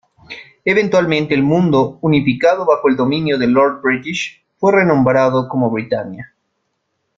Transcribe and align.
Eventualmente 0.65 1.35
el 1.35 1.43
mundo, 1.43 1.99
unificado 2.01 2.65
bajo 2.65 2.89
el 2.89 2.95
dominio 2.95 3.37
de 3.37 3.45
Lord 3.45 3.83
British, 3.83 4.43
fue 4.57 4.71
renombrado 4.71 5.47
como 5.47 5.69
Britannia. 5.69 6.33